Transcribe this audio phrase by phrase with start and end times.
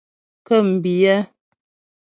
[0.41, 1.17] Ŋkə̂mbiyɛ́.